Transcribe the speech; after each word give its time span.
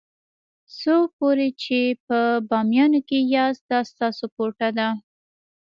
څو 0.79 0.95
پورې 1.17 1.47
چې 1.63 1.79
په 2.05 2.19
بامیانو 2.49 2.99
کې 3.09 3.19
یاست 3.33 3.63
دا 3.71 3.79
ستاسو 3.91 4.25
کوټه 4.35 4.69
ده. 4.77 4.87